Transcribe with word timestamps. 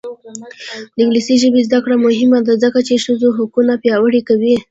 د 0.93 0.95
انګلیسي 1.01 1.35
ژبې 1.41 1.61
زده 1.67 1.79
کړه 1.83 1.95
مهمه 2.05 2.39
ده 2.47 2.53
ځکه 2.63 2.79
چې 2.87 3.03
ښځو 3.05 3.27
حقونه 3.37 3.73
پیاوړي 3.83 4.21
کوي. 4.29 4.55